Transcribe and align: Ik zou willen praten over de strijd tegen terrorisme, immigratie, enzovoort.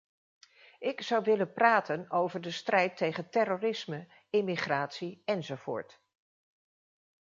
Ik 0.79 1.01
zou 1.01 1.23
willen 1.23 1.53
praten 1.53 2.11
over 2.11 2.41
de 2.41 2.51
strijd 2.51 2.97
tegen 2.97 3.29
terrorisme, 3.29 4.07
immigratie, 4.29 5.21
enzovoort. 5.25 6.01